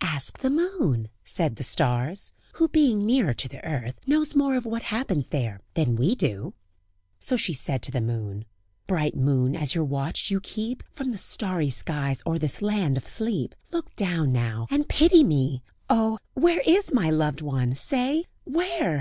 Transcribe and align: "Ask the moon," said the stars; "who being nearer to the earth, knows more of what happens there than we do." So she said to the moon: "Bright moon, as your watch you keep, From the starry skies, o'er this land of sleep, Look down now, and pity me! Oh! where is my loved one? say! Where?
"Ask 0.00 0.38
the 0.38 0.48
moon," 0.48 1.10
said 1.24 1.56
the 1.56 1.62
stars; 1.62 2.32
"who 2.54 2.68
being 2.68 3.04
nearer 3.04 3.34
to 3.34 3.48
the 3.50 3.62
earth, 3.66 4.00
knows 4.06 4.34
more 4.34 4.56
of 4.56 4.64
what 4.64 4.84
happens 4.84 5.28
there 5.28 5.60
than 5.74 5.94
we 5.94 6.14
do." 6.14 6.54
So 7.20 7.36
she 7.36 7.52
said 7.52 7.82
to 7.82 7.90
the 7.90 8.00
moon: 8.00 8.46
"Bright 8.86 9.14
moon, 9.14 9.54
as 9.54 9.74
your 9.74 9.84
watch 9.84 10.30
you 10.30 10.40
keep, 10.40 10.82
From 10.90 11.10
the 11.10 11.18
starry 11.18 11.68
skies, 11.68 12.22
o'er 12.26 12.38
this 12.38 12.62
land 12.62 12.96
of 12.96 13.06
sleep, 13.06 13.54
Look 13.72 13.94
down 13.94 14.32
now, 14.32 14.68
and 14.70 14.88
pity 14.88 15.22
me! 15.22 15.62
Oh! 15.90 16.18
where 16.32 16.60
is 16.64 16.90
my 16.90 17.10
loved 17.10 17.42
one? 17.42 17.74
say! 17.74 18.24
Where? 18.44 18.92